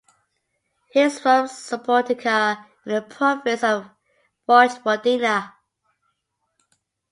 He 0.89 0.99
is 1.01 1.19
from 1.19 1.45
Subotica 1.45 2.65
in 2.87 2.95
the 2.95 3.01
province 3.03 3.63
of 3.63 3.87
Vojvodina. 4.49 5.53